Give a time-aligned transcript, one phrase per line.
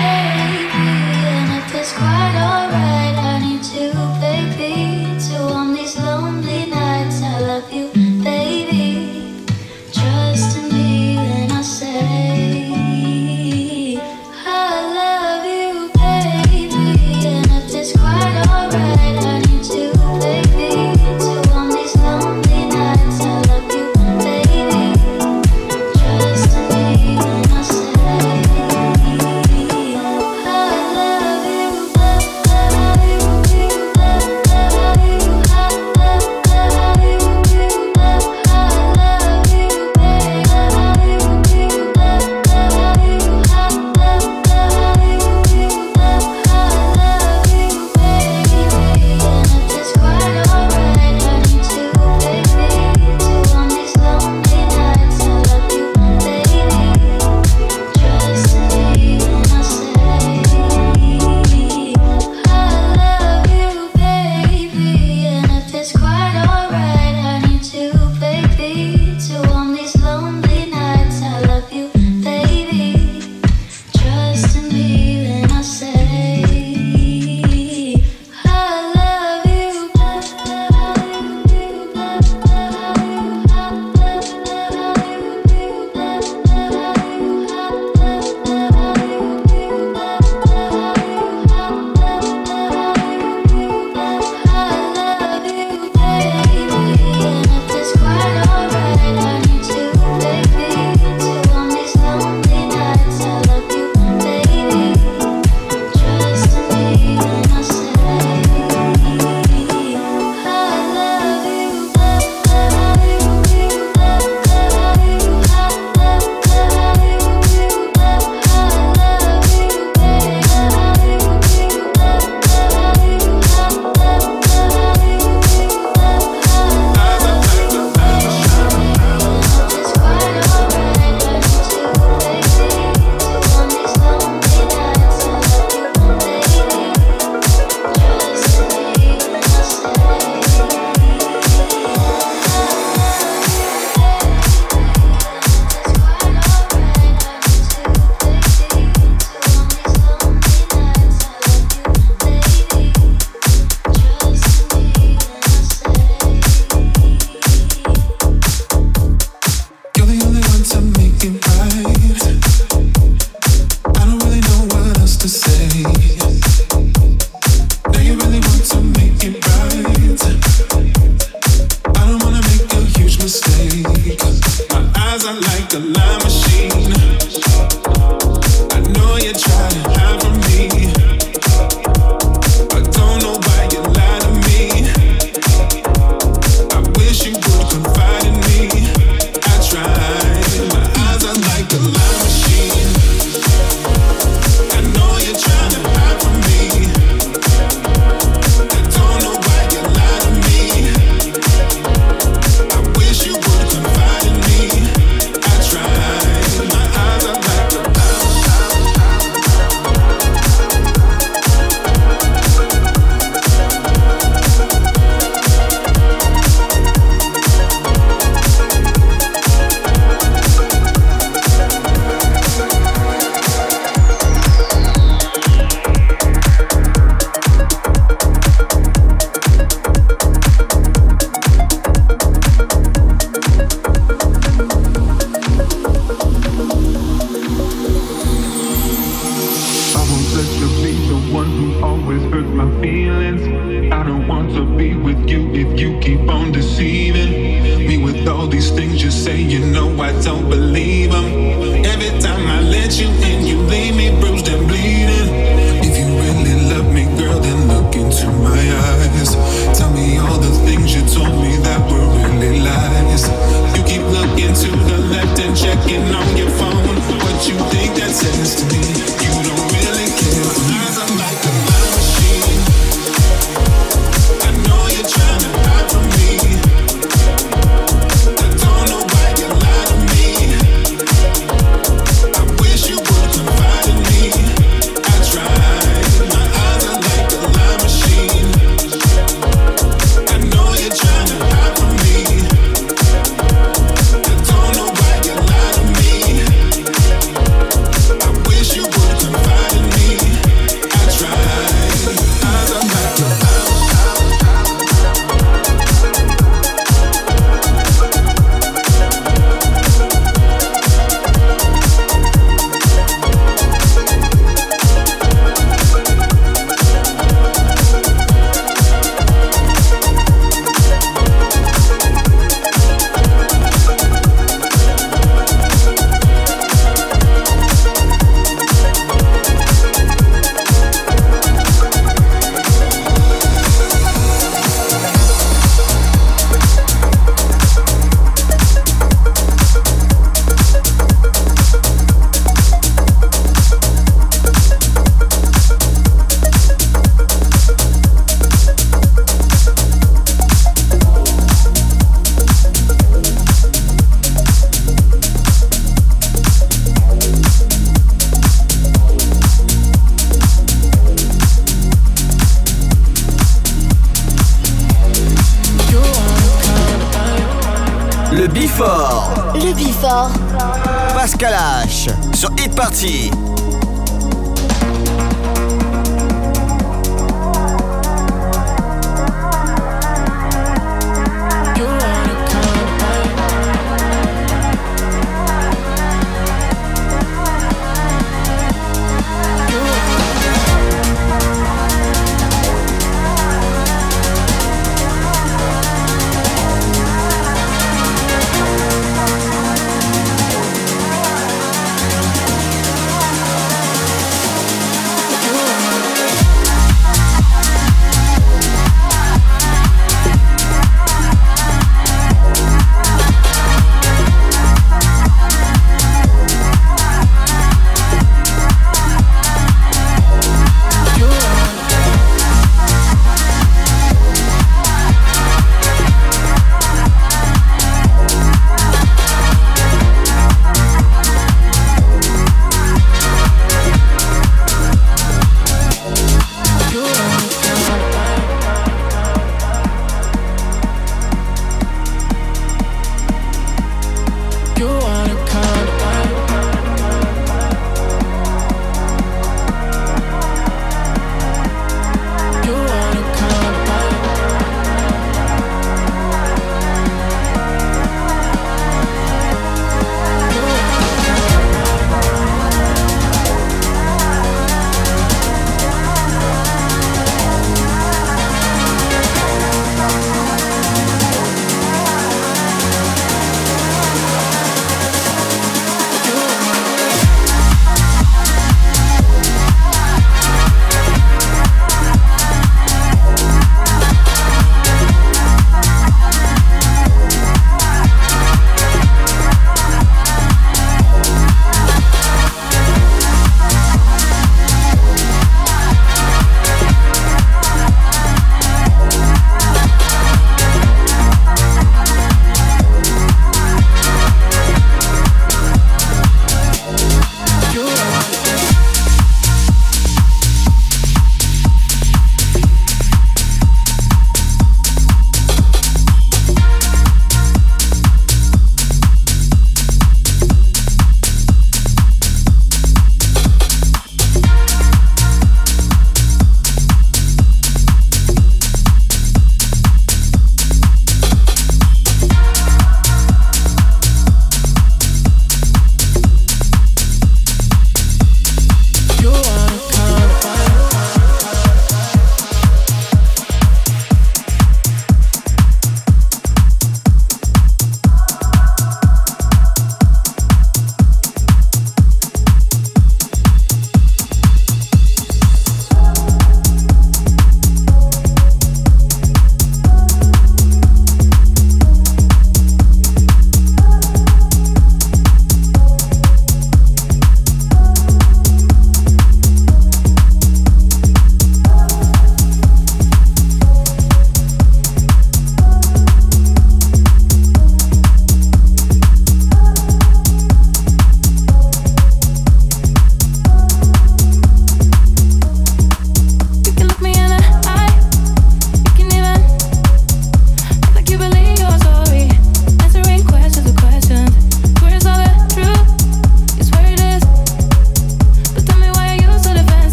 [0.00, 0.69] hey.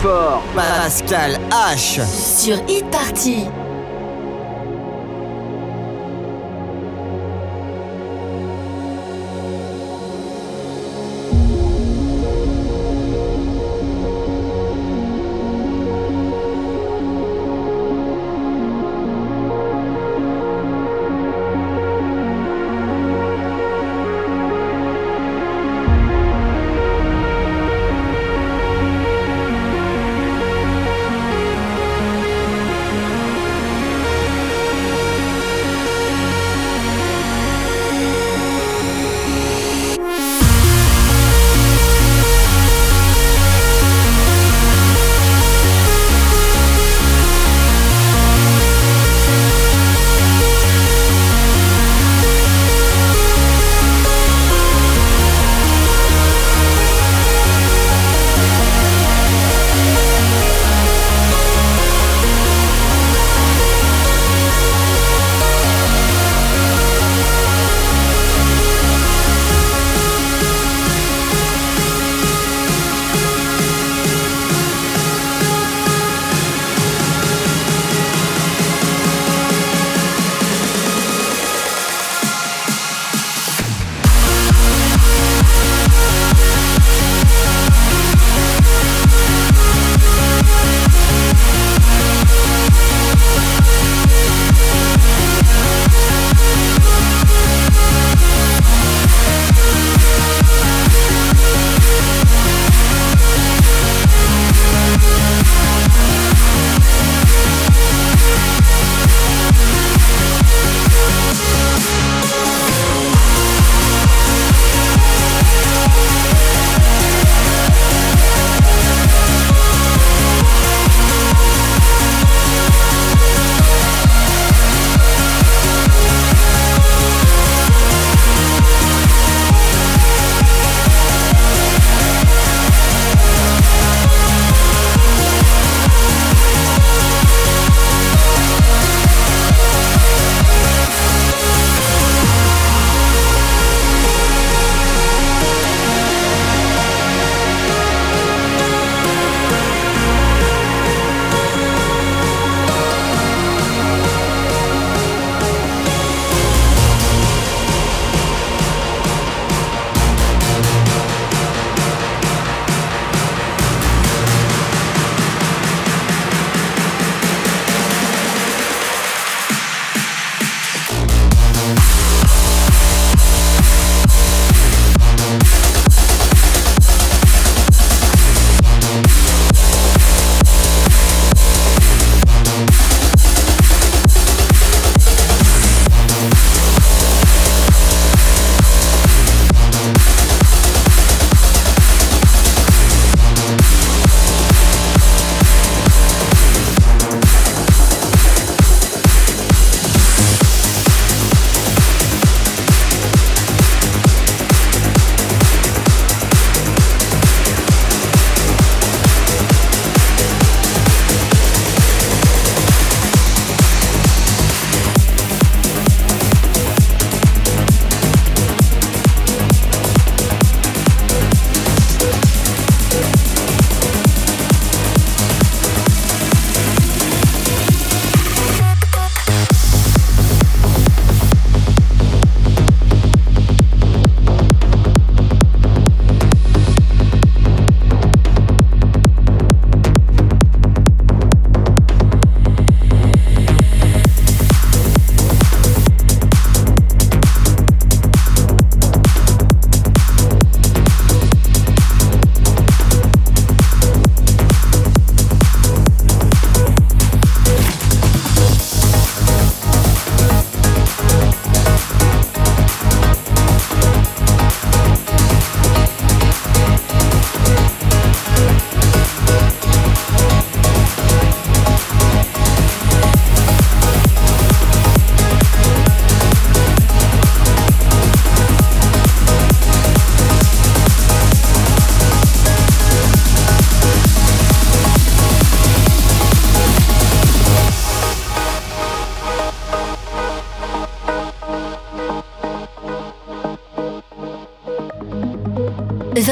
[0.00, 0.40] Before.
[0.54, 2.00] Pascal H.
[2.06, 3.57] Sur Hit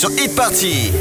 [0.00, 0.99] Sur Hit Party.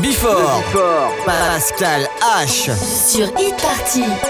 [0.00, 1.24] Before Le Before.
[1.26, 2.70] Pascal H.
[3.08, 4.27] sur Hit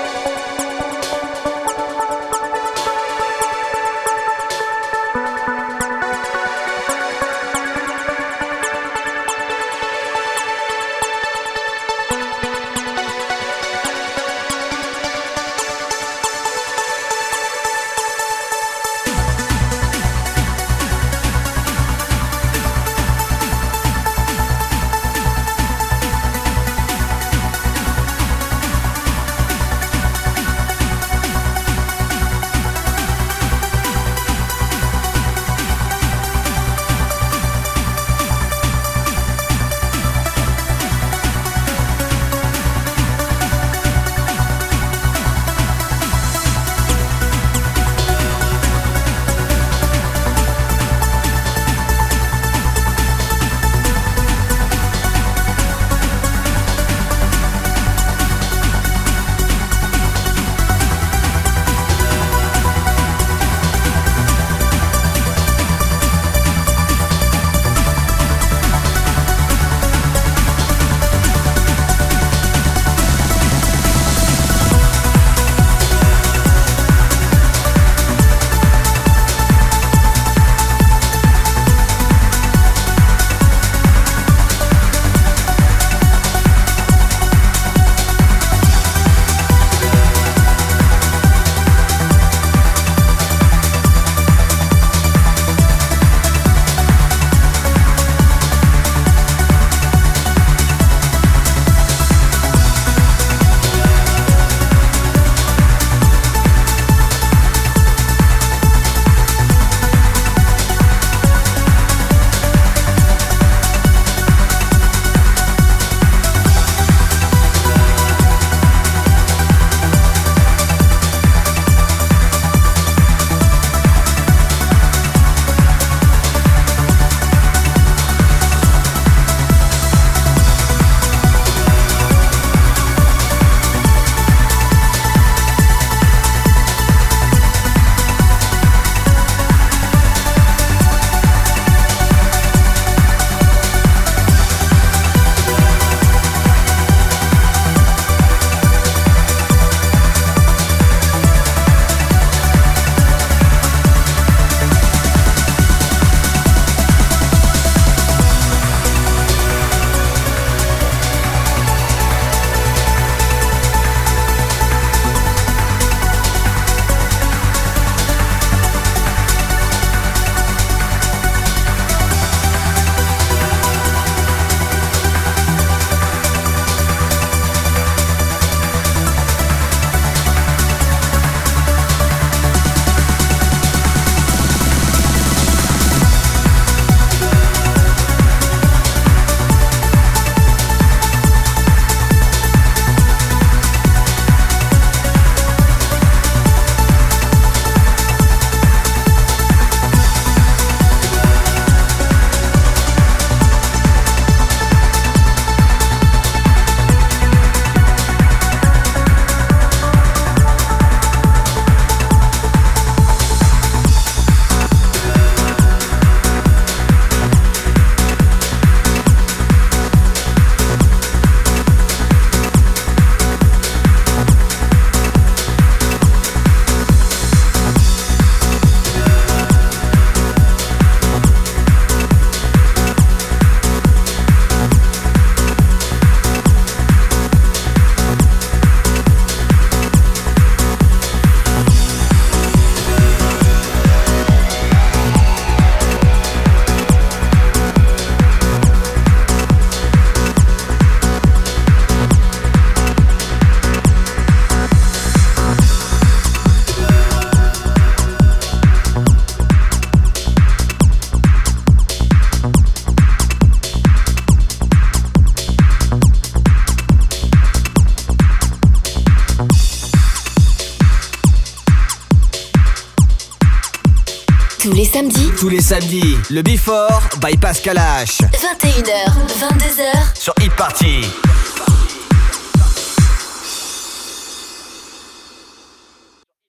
[275.38, 278.22] Tous les samedis, le Before by Pascal H.
[278.32, 279.06] 21h,
[279.38, 281.02] 22h Sur Hit Party.